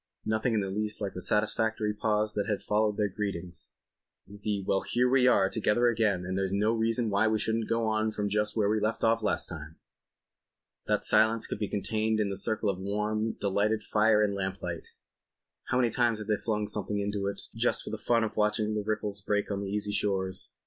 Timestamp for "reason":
6.73-7.11